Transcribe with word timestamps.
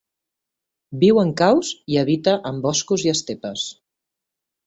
Viu 1.03 1.19
en 1.23 1.33
caus 1.41 1.69
i 1.95 1.99
habita 2.03 2.33
en 2.53 2.63
boscos 2.65 3.05
i 3.09 3.13
estepes. 3.13 3.67